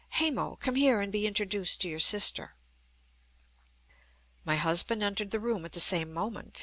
[0.15, 2.55] Hemo, come here and be introduced to your sister."
[4.43, 6.59] My husband entered the room at the same moment.